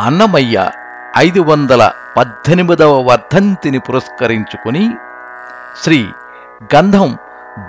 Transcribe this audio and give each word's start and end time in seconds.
అన్నమయ్య 0.00 0.70
ఐదు 1.16 1.40
వందల 1.40 1.90
పద్దెనిమిదవ 2.16 3.00
వర్ధంతిని 3.00 3.78
పురస్కరించుకుని 3.78 4.90
శ్రీ 5.84 6.08
గంధం 6.74 7.18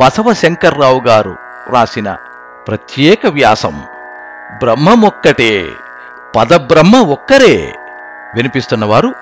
బసవశంకర్రావు 0.01 1.01
గారు 1.07 1.35
రాసిన 1.69 2.17
ప్రత్యేక 2.67 3.19
వ్యాసం 3.27 3.83
బ్రహ్మమొక్కటే 4.57 5.69
పదబ్రహ్మ 6.35 6.97
ఒక్కరే 6.97 7.75
వినిపిస్తున్నవారు 8.35 9.13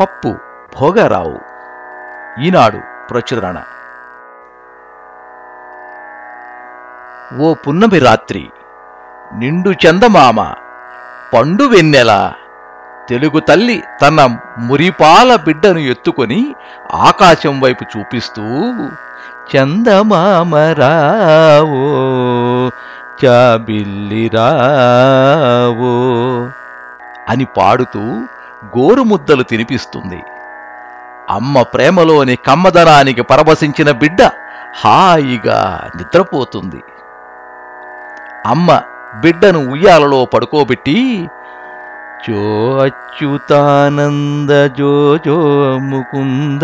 పప్పు 0.00 0.36
భోగారావు. 0.80 1.40
ఈనాడు 2.40 2.80
ప్రచురణ. 3.10 3.62
ఓ 7.40 7.54
పున్నమి 7.54 7.98
రాత్రి 7.98 8.50
నిండు 9.34 9.70
చందమామ 9.70 10.54
పండు 11.34 11.64
వెన్నెల 11.64 12.32
తెలుగు 13.10 13.40
తల్లి 13.40 13.76
తన 14.02 14.18
మురిపాల 14.58 15.30
బిడ్డను 15.46 15.80
ఎత్తుకొని 15.92 16.40
ఆకాశం 17.08 17.54
వైపు 17.60 17.84
చూపిస్తూ 17.92 18.44
చందమామరావో 19.50 20.66
చాబిల్లిరావో 23.20 24.34
అని 27.28 27.46
పాడుతూ 27.56 28.02
గోరుముద్దలు 28.76 29.42
తినిపిస్తుంది. 29.42 30.20
అమ్మ 31.30 31.62
ప్రేమలోని 31.62 32.36
కమ్మదనానికి 32.46 33.22
పరవశించిన 33.22 33.90
బిడ్డ 34.02 34.20
హాయిగా 34.84 35.58
నిద్రపోతుంది. 35.96 36.80
అమ్మ 38.46 38.68
బిడ్డను 39.20 39.60
ఉయ్యాలలో 39.72 40.20
పడుకోబెట్టి 40.24 40.96
చో 42.28 42.78
అచ్యుతానంద 42.78 44.50
జో 44.50 45.16
జో 45.16 45.36
ముకుంద. 45.78 46.62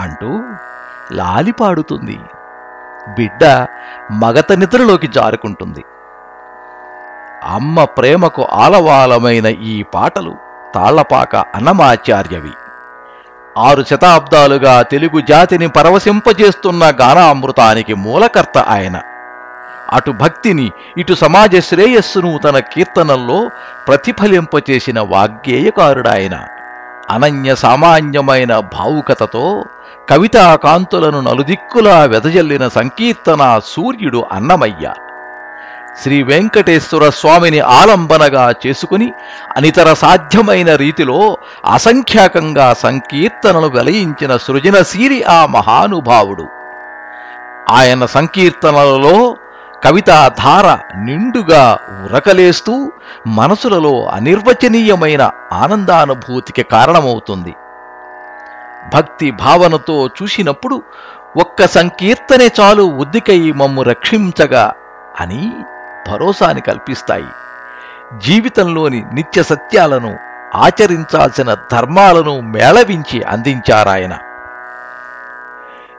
అంటూ 0.00 0.42
లాలి 1.12 1.52
పాడుతుంది. 1.52 2.20
బిడ్డ 3.08 3.66
మగత 4.12 4.52
నిద్రలోకి 4.52 5.06
జారుకుంటుంది. 5.06 5.84
అమ్మ 7.44 7.84
ప్రేమకు 7.84 8.42
ఆలవాలమైన 8.42 9.46
ఈ 9.46 9.82
పాటలు 9.82 10.34
తాళ్ళపాక 10.74 11.36
అన్నమాచార్యవి. 11.36 12.52
ఆరు 13.58 13.82
శతాబ్దాలుగా 13.82 14.82
తెలుగు 14.82 15.20
జాతిని 15.20 15.68
పరవశింపజేస్తున్న 15.68 16.84
గానామృతానికి 16.84 17.94
మూలకర్త 17.94 18.58
ఆయన. 18.58 19.00
అటు 19.92 20.10
భక్తిని 20.10 20.70
ఇటు 20.98 21.14
సమాజ 21.14 21.58
శ్రేయస్సును 21.58 22.38
తన 22.38 22.58
కీర్తనల్లో 22.58 23.50
ప్రతిఫలింపచేసిన 23.88 25.00
వాగ్గేయకారుడాయన. 25.00 26.44
అనన్య 27.10 27.54
సామాన్యమైన 27.54 28.58
భావుకతతో 28.58 29.64
కవితా 30.10 30.56
కాంతులను 30.56 31.20
నలుదిక్కులా 31.20 32.04
వెదజల్లిన 32.04 32.68
సంకీర్తన 32.68 33.60
సూర్యుడు 33.66 34.26
అన్నమయ్య. 34.32 34.92
శ్రీ 36.02 36.22
వెంకటేశ్వర 36.22 37.10
స్వామిని 37.10 37.60
ఆలంబనగా 37.60 38.54
చేసుకుని 38.66 39.12
అనితర 39.56 39.94
సాధ్యమైన 39.94 40.76
రీతిలో 40.76 41.38
అసంఖ్యాకంగా 41.72 42.74
సంకీర్తనలు 42.74 43.66
వెలయించిన 43.66 44.36
సృజనశీలి 44.36 45.22
ఆ 45.22 45.46
మహానుభావుడు. 45.46 46.46
ఆయన 47.70 48.06
సంకీర్తనలలో 48.06 49.36
కవితా 49.86 50.28
ధార 50.28 50.78
నిండుగా 50.96 51.78
ఉరకలేస్తూ 52.04 52.92
మనసులలో 53.26 54.06
అనిర్వచనీయమైన 54.06 55.30
ఆనందానుభూతికి 55.52 56.62
కారణమవుతుంది. 56.62 57.54
భక్తి 58.94 59.30
భావనతో 59.30 60.08
చూసినప్పుడు 60.22 60.82
ఒక్క 61.40 61.66
సంకీర్తనే 61.66 62.50
చాలు 62.60 62.82
ఉద్దికై 62.82 63.52
మమ్ము 63.52 63.82
రక్షించగా 63.82 64.74
అని 65.20 65.52
భరోసాని 66.10 66.60
కల్పిస్తాయి. 66.60 67.26
జీవితంలోని 68.18 69.04
నిత్య 69.14 69.42
సత్యాలను 69.42 70.16
ఆచరించాల్సిన 70.54 71.54
ధర్మాలను 71.72 72.40
మేళవించి 72.40 73.22
అందించారాయన. 73.22 74.18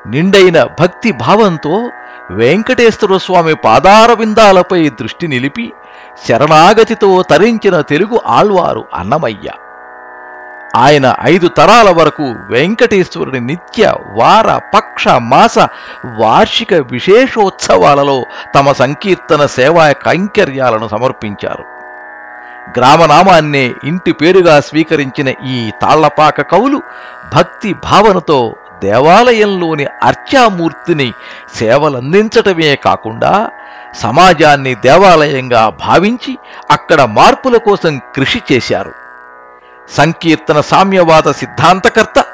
నిండైన 0.06 0.64
భక్తి 0.64 1.12
భావంతో 1.12 1.92
వెంకటేశ్వర 2.32 3.18
స్వామి 3.18 3.56
పాదారవిందాలపై 3.56 4.90
దృష్టి 4.90 5.28
నిలిపి 5.28 5.74
శరణాగతితో 6.28 7.22
తరించిన 7.22 7.82
తెలుగు 7.82 8.22
ఆళ్వారు 8.28 8.86
అన్నమయ్య. 8.94 9.52
ఆయన 10.76 11.16
ఐదు 11.24 11.48
తరాల 11.48 11.90
వరకు 11.90 12.24
వెంకటేశ్వరుని 12.24 13.40
నిత్య 13.40 13.94
వార 14.08 14.60
పక్ష 14.76 15.08
మాస 15.08 15.60
వార్షిక 16.06 16.74
విశేషోత్సవాలలో 16.74 18.26
తమ 18.56 18.72
సంకీర్తన 18.72 19.46
సేవా 19.46 19.92
కైంకర్యాలను 19.92 20.88
సమర్పించారు. 20.88 21.78
గ్రామనామాన్నే 22.80 23.74
ఇంటి 23.84 24.12
పేరుగా 24.12 24.60
స్వీకరించిన 24.60 25.34
ఈ 25.46 25.72
తాళ్ళపాక 25.82 26.42
కవులు 26.42 26.82
భక్తి 27.36 27.74
భావనతో 27.74 28.56
దేవాలయంలోని 28.84 29.86
అర్చామూర్తిని 30.04 31.14
సేవలందించటమే 31.56 32.76
కాకుండా 32.76 33.50
సమాజాన్ని 33.96 34.76
దేవాలయంగా 34.76 35.70
భావించి 35.70 36.38
అక్కడ 36.72 37.02
మార్పుల 37.02 37.58
కోసం 37.58 38.02
కృషి 38.16 38.42
చేశారు. 38.52 38.94
సంకీర్తన 39.98 40.62
సామ్యవాద 40.62 41.32
సిద్ధాంతకర్త 41.32 42.26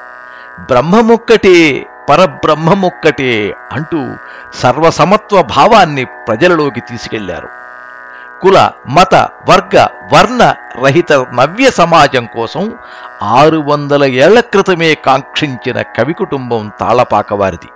బ్రహ్మముక్కటే 0.60 1.86
పరబ్రహ్మముక్కటే 2.10 3.56
అంటూ 3.72 4.16
సర్వసమత్వ 4.56 5.42
భావాన్ని 5.42 6.06
ప్రజలలోకి 6.06 6.80
తీసుకెళ్ళారు. 6.80 7.63
కుల 8.44 8.70
మత 8.90 9.16
వర్గ 9.50 9.88
వర్ణ 10.14 10.54
రహిత 10.86 11.14
నవ్య 11.14 11.72
సమాజం 11.72 12.26
కోసం 12.26 12.64
ఆరు 13.24 13.58
వందల 13.58 14.04
ఏళ్ళ 14.04 14.40
క్రితమే 14.40 14.94
కాంక్షించిన 14.94 15.82
కవి 15.82 16.14
కుటుంబం 16.14 16.72
తాళపాకవారిది 16.80 17.70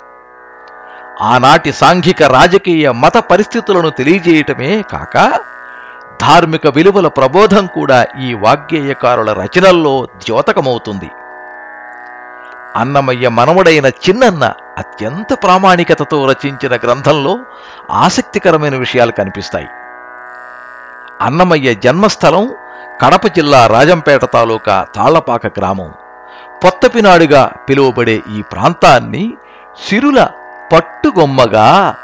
ఆనాటి 1.22 1.72
సాంఘిక 1.74 2.24
రాజకీయ 2.24 2.92
మత 2.92 3.18
పరిస్థితులను 3.18 3.90
తెలియజేయటమే 3.90 4.82
కాక 4.92 5.40
ధార్మిక 6.22 6.68
విలువల 6.68 7.08
ప్రబోధం 7.08 7.66
కూడా 7.66 8.06
ఈ 8.20 8.34
వాగ్గేయకారుల 8.34 9.34
రచనల్లో 9.34 10.06
ద్యోతకమవుతుంది. 10.06 11.10
అన్నమయ్య 12.76 13.28
మనవడైన 13.30 13.88
చిన్నన్న 13.88 14.54
అత్యంత 14.78 15.34
ప్రామాణికతతో 15.44 16.18
రచించిన 16.26 16.76
గ్రంథంలో 16.76 17.40
ఆసక్తికరమైన 17.92 18.76
విషయాలు 18.76 19.12
కనిపిస్తాయి. 19.12 19.70
అన్నమయ్య 21.22 21.74
జన్మస్థలం 21.74 22.56
కడప 23.02 23.28
జిల్లా 23.28 23.68
రాజంపేట 23.68 24.26
తాలూకా 24.26 24.86
తాళ్ళపాక 24.96 25.46
గ్రామం. 25.46 25.94
పొత్తపినాడుగా 26.64 27.52
పిలువబడే 27.70 28.22
ఈ 28.36 28.42
ప్రాంతాన్ని 28.42 29.34
సిరుల 29.88 30.28
పట్టుగొమ్మగా 30.74 31.96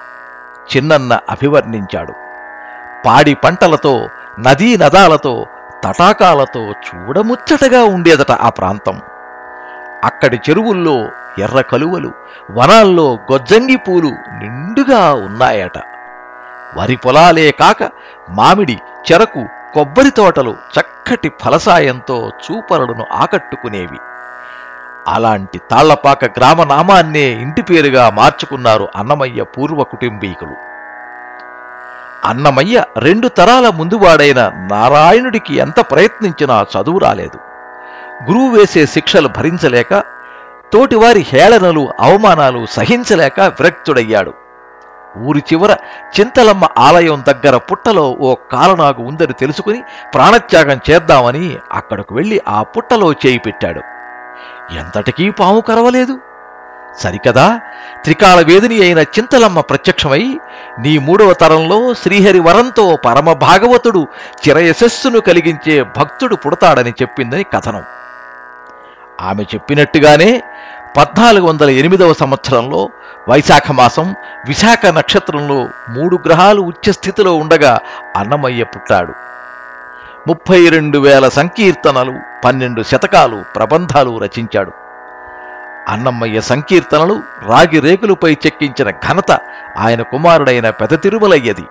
చిన్నన్న 0.76 1.20
అభివర్ణించాడు. 1.30 2.14
పాడి 3.06 3.34
పంటలతో 3.34 4.10
నదీ 4.40 4.78
నదాలతో 4.78 5.46
తటాకాలతో 5.84 6.72
చూడముచ్చటగా 6.72 7.84
ఉండేదట 7.84 8.32
ఆ 8.32 8.50
ప్రాంతం. 8.50 9.02
అక్కడి 10.04 10.40
చెరువుల్లో 10.50 11.06
ఎర్ర 11.40 11.62
కలువలు 11.62 12.12
వనాల్లో 12.52 13.20
గొజ్జంగి 13.32 13.76
పూలు 13.76 14.08
నిండుగా 14.08 15.14
ఉన్నాయట. 15.14 15.78
వరి 16.78 16.96
పొలాలే 16.96 17.52
కాక 17.52 17.92
మామిడి 18.30 18.80
చెరకు 19.12 19.48
కొబ్బరి 19.74 20.12
తోటలు 20.12 20.56
చక్కటి 20.80 21.32
ఫలసాయంతో 21.42 22.32
చూపరులను 22.46 23.06
ఆకట్టుకునేవి. 23.12 23.98
అలాంటి 25.08 25.62
తాళ్ళపాక 25.72 26.26
గ్రామనామాన్నే 26.26 27.24
ఇంటి 27.24 27.62
పేరుగా 27.62 28.10
మార్చుకున్నారు 28.10 28.88
అన్నమయ్య 28.96 29.44
పూర్వ 29.44 29.84
కుటుంబీకులు. 29.84 30.56
అన్నమయ్య 32.26 32.84
రెండు 32.98 33.28
తరాల 33.28 33.70
ముందువాడైన 33.70 34.68
నారాయణుడికి 34.72 35.56
ఎంత 35.56 35.82
ప్రయత్నించినా 35.92 36.66
చదువు 36.78 37.00
రాలేదు. 37.00 37.38
గురువు 38.30 38.58
వేసే 38.58 38.86
శిక్షలు 38.86 39.28
భరించలేక 39.28 40.04
తోటివారి 40.74 41.20
హేళనలు 41.20 41.90
అవమానాలు 42.00 42.66
సహించలేక 42.72 43.40
విరక్తుడయ్యాడు. 43.40 44.43
ఊరి 45.18 45.40
చివర 45.40 45.78
చింతలమ్మ 46.20 46.68
ఆలయం 46.78 47.24
దగ్గర 47.28 47.58
పుట్టలో 47.58 48.18
ఓ 48.20 48.36
కాలనాగు 48.52 49.02
ఉందని 49.02 49.34
తెలుసుకుని 49.34 49.84
ప్రాణత్యాగం 50.14 50.80
చేద్దామని 50.90 51.58
అక్కడకు 51.72 52.16
వెళ్ళి 52.16 52.42
ఆ 52.48 52.64
పుట్టలో 52.64 53.12
చేయి 53.12 53.38
పెట్టాడు. 53.38 53.82
ఎంతటికీ 54.74 55.30
పాము 55.30 55.62
కరవలేదు. 55.62 56.20
సరికదా? 57.00 57.60
త్రికాల 58.04 58.46
వేదిని 58.46 58.82
అయిన 58.82 59.00
చింతలమ్మ 59.00 59.60
ప్రత్యక్షమై 59.60 60.40
నీ 60.80 60.98
మూడవ 60.98 61.34
తరంలో 61.34 61.94
శ్రీహరి 61.94 62.40
వరంతో 62.40 62.98
పరమ 63.06 63.34
భాగవతుడు 63.34 64.08
చిరయశస్సును 64.48 65.20
కలిగించే 65.20 65.82
భక్తుడు 65.82 66.36
పుడతాడని 66.36 66.90
చెప్పిందని 66.90 67.44
కథనం. 67.44 67.84
ఆమె 69.22 69.44
చెప్పినట్టుగానే 69.44 70.44
పద్నాలుగు 70.98 71.46
వందల 71.46 71.70
ఎనిమిదవ 71.70 72.14
సంవత్సరంలో 72.14 72.90
వైశాఖ 73.30 73.72
మాసం 73.72 74.16
విశాఖ 74.48 74.86
నక్షత్రంలో 74.86 75.58
మూడు 75.90 76.20
గ్రహాలు 76.26 76.62
ఉచ్చస్థితిలో 76.62 77.36
ఉండగా 77.36 77.80
అన్నమయ్య 78.16 78.64
పుట్టాడు. 78.64 79.14
ముప్పై 80.28 80.70
రెండు 80.70 81.00
వేల 81.00 81.30
సంకీర్తనలు 81.30 82.14
పన్నెండు 82.46 82.84
శతకాలు 82.84 83.44
ప్రబంధాలు 83.56 84.20
రచించాడు. 84.20 84.72
అన్నమయ్య 85.88 86.42
సంకీర్తనలు 86.42 87.16
రాగి 87.50 87.80
రేకులపై 87.80 88.34
చెక్కించిన 88.34 88.90
ఘనత 88.90 89.32
ఆయన 89.78 90.02
కుమారుడైన 90.02 90.70
పెద 90.70 90.94
తిరుమలయ్యది 91.02 91.66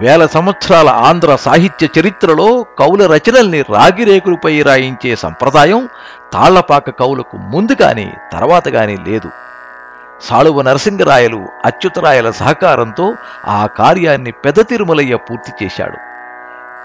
వేల 0.00 0.26
సంవత్సరాల 0.26 0.88
ఆంధ్ర 0.88 1.36
సాహిత్య 1.36 1.88
చరిత్రలో 2.00 2.66
కవుల 2.78 3.06
రచనల్ని 3.06 3.60
రాగిరేకులపై 3.60 4.62
రాయించే 4.62 5.16
సంప్రదాయం 5.16 5.88
తాళ్ళపాక 6.32 6.90
కవులకు 6.90 7.36
ముందు 7.36 7.72
కానీ 7.72 8.12
తర్వాత 8.32 8.68
కానీ 8.68 8.96
లేదు. 8.96 9.30
సాళువ 10.22 10.62
నరసింగరాయలు 10.62 11.48
అచ్యుతరాయల 11.64 12.30
సహకారంతో 12.30 13.14
ఆ 13.46 13.66
కార్యాన్ని 13.66 14.30
పెద 14.30 14.54
తిరుమలయ్య 14.60 15.16
పూర్తి 15.16 15.64
చేశాడు. 15.64 15.96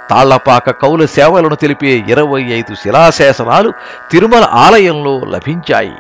తాళ్ళపాక 0.09 0.69
కవుల 0.69 1.06
సేవలను 1.06 1.56
తెలిపే 1.56 2.06
ఇరవై 2.07 2.41
ఐదు 2.41 2.75
శిలాశాసనాలు 2.75 3.73
తిరుమల 4.11 4.44
ఆలయంలో 4.44 5.19
లభించాయి. 5.19 5.95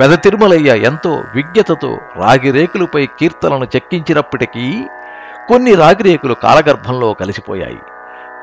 పెద 0.00 0.18
తిరుమలయ్య 0.18 0.76
ఎంతో 0.76 1.24
విజ్ఞతతో 1.34 1.98
రాగిరేకులపై 2.16 3.06
కీర్తనను 3.06 3.64
చెక్కించినప్పటికీ 3.64 4.86
కొన్ని 5.48 5.74
రాగిరేకులు 5.74 6.34
కాలగర్భంలో 6.34 7.12
కలిసిపోయాయి. 7.12 7.80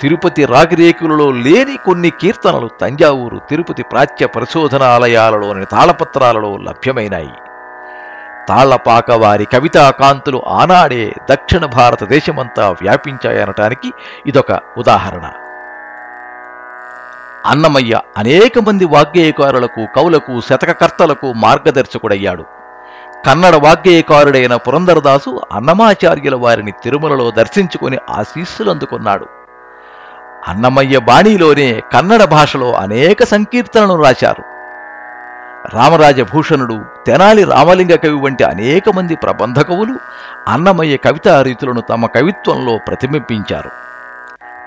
తిరుపతి 0.02 0.46
రాగిరేకులలో 0.46 1.32
లేని 1.32 1.78
కొన్ని 1.78 2.10
కీర్తనలు 2.10 2.70
తంజావూరు 2.82 3.42
తిరుపతి 3.50 3.84
ప్రాచ్య 3.84 4.26
పరిశోధనాలయాలలోని 4.26 5.66
తాళపత్రాలలో 5.66 6.58
లభ్యమైనాయి. 6.58 7.34
తాళ్ళపాక 8.50 9.12
వారి 9.12 9.46
కవితాకాంతులు 9.46 10.42
ఆనాడే 10.48 11.14
దక్షిణ 11.32 11.66
భారతదేశమంతా 11.66 12.70
వ్యాపించాయనటానికి 12.70 13.94
ఇదొక 14.26 14.60
ఉదాహరణ. 14.78 15.32
అన్నమయ్య 17.46 18.02
అనేక 18.18 18.60
మంది 18.60 18.86
వాగ్గేయకారులకు 18.86 19.88
కవులకు 19.96 20.42
శతకకర్తలకు 20.42 21.34
మార్గదర్శకుడయ్యాడు. 21.34 22.57
కన్నడ 23.28 23.56
వాగ్గేయకారుడైన 23.56 24.56
పురందరదాసు 24.56 25.42
అన్నమాచార్యుల 25.52 26.36
వారిని 26.36 26.72
తిరుమలలో 26.72 27.32
దర్శించుకుని 27.32 27.98
ఆశీస్సులు 28.10 28.72
అందుకున్నాడు. 28.72 29.26
అన్నమయ్య 30.48 30.98
బాణీలోనే 30.98 31.82
కన్నడ 31.94 32.24
భాషలో 32.24 32.74
అనేక 32.74 33.24
సంకీర్తనలు 33.24 34.04
రాశారు. 34.04 34.44
రామరాజభూషణుడు 35.76 36.84
తెనాలి 37.08 37.44
రామలింగ 37.44 37.96
కవి 37.96 38.22
వంటి 38.22 38.44
అనేక 38.44 38.84
మంది 38.90 39.16
ప్రబంధ 39.16 39.60
కవులు 39.60 40.00
అన్నమయ్య 40.48 40.98
కవితా 40.98 41.42
రీతులను 41.42 41.82
తమ 41.82 42.06
కవిత్వంలో 42.06 42.80
ప్రతిబింబించారు. 42.88 43.70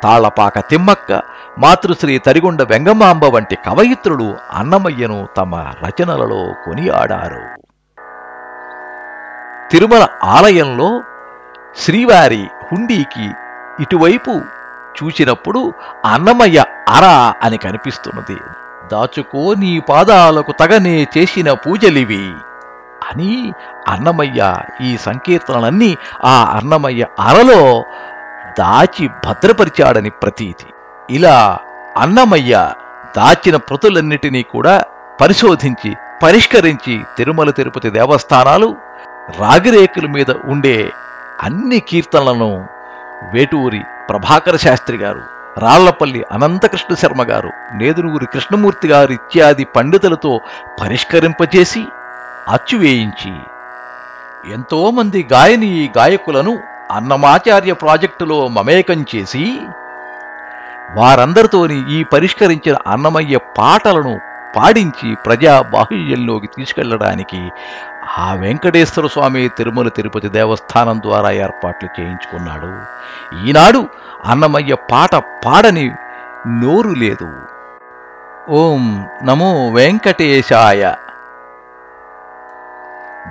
తాళ్ళపాక 0.03 0.59
తిమ్మక్క 0.59 1.23
మాతృశ్రీ 1.59 2.19
తరిగొండ 2.19 2.63
వెంగమాంబ 2.63 3.25
వంటి 3.25 3.57
కవయిత్రులు 3.57 4.35
అన్నమయ్యను 4.55 5.29
తమ 5.37 5.55
రచనలలో 5.57 6.55
కొనియాడారు. 6.67 7.70
తిరుమల 9.71 10.07
ఆలయంలో 10.25 11.03
శ్రీవారి 11.79 12.45
హుండీకి 12.69 13.27
ఇటువైపు 13.81 14.33
చూచినప్పుడు 14.97 15.75
అన్నమయ్య 16.05 16.65
అర 16.89 17.05
అని 17.43 17.57
కనిపిస్తున్నది. 17.57 18.39
దాచుకో 18.93 19.55
నీ 19.59 19.81
పాదాలకు 19.89 20.53
తగనే 20.53 21.07
చేసిన 21.19 21.53
పూజలివి 21.53 22.25
అని 23.11 23.53
అన్నమయ్య 23.89 24.55
ఈ 24.81 24.97
సంకీర్తనలన్నీ 24.97 25.97
ఆ 26.25 26.35
అన్నమయ్య 26.57 27.07
అరలో 27.21 27.85
దాచి 28.59 29.09
భద్రపరిచాడని 29.09 30.11
ప్రతీతి. 30.11 30.69
ఇలా 31.11 31.59
అన్నమయ్య 31.97 32.73
దాచిన 33.17 33.57
ప్రతులన్నిటినీ 33.57 34.43
కూడా 34.43 34.83
పరిశోధించి 35.21 35.97
పరిష్కరించి 36.23 37.01
తిరుమల 37.17 37.51
తిరుపతి 37.51 37.91
దేవస్థానాలు 37.91 38.77
రాగిరేకుల 39.35 40.07
మీద 40.09 40.31
ఉండే 40.53 40.77
అన్ని 41.45 41.79
కీర్తనలను 41.89 42.51
వేటూరి 43.33 43.81
ప్రభాకర 44.09 44.57
శాస్త్రి 44.57 44.99
గారు 44.99 45.23
రాళ్ళపల్లి 45.57 46.21
అనంతకృష్ణ 46.33 46.93
శర్మ 46.95 47.23
గారు 47.23 47.51
నేదునూరి 47.73 48.27
కృష్ణమూర్తి 48.27 48.89
గారు 48.89 49.13
ఇత్యాది 49.13 49.65
పండితులతో 49.75 50.33
పరిష్కరింపజేసి 50.81 51.83
అచ్చువేయించి 52.49 53.33
ఎంతోమంది 54.51 55.21
గాయని 55.33 55.71
గాయకులను 55.97 56.53
అన్నమాచార్య 56.91 57.73
ప్రాజెక్టులో 57.83 58.39
మమేకం 58.49 59.01
చేసి 59.11 59.45
వారందరితోని 60.97 61.79
ఈ 61.91 62.01
పరిష్కరించిన 62.13 62.77
అన్నమయ్య 62.87 63.37
పాటలను 63.59 64.15
పాడించి 64.55 65.09
ప్రజా 65.27 65.53
బాహుళ్యంలోకి 65.73 66.49
తీసుకెళ్ళడానికి 66.57 67.41
ఆ 68.19 68.35
వెంకటేశ్వర 68.35 69.07
స్వామి 69.07 69.49
తిరుమల 69.49 69.89
తిరుపతి 69.89 70.29
దేవస్థానం 70.29 71.03
ద్వారా 71.07 71.31
ఏర్పాట్లు 71.31 72.01
చేయించుకున్నాడు. 72.01 72.83
ఈనాడు 73.47 73.87
అన్నమయ్య 74.25 74.75
పాట 74.75 75.15
పాడని 75.15 75.93
నోరు 76.47 76.91
లేదు. 76.91 77.41
ఓం 78.51 79.09
నమో 79.23 79.69
వెంకటేశాయ. 79.69 80.95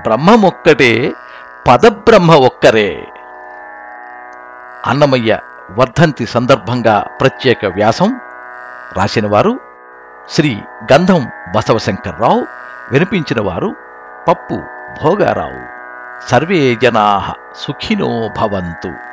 బ్రహ్మమొక్కటే 0.01 1.13
పదబ్రహ్మ 1.67 2.31
ఒక్కరే. 2.31 3.07
అన్నమయ్య 4.85 5.39
వర్ధంతి 5.71 6.25
సందర్భంగా 6.25 7.05
ప్రత్యేక 7.21 7.65
వ్యాసం 7.65 8.19
రాసినవారు 8.97 9.59
శ్రీ 10.29 10.61
గంధం 10.93 11.27
బసవశంకర్రావు 11.55 12.45
వినిపించిన 12.91 13.41
వారు 13.41 13.88
పప్పు 14.29 14.63
భోగారావు. 15.03 15.61
సర్వే 16.29 16.75
జనా 16.75 17.33
సుఖినో 17.55 18.33
భవంతు. 18.37 19.08